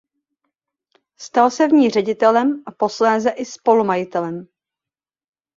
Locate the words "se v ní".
1.51-1.89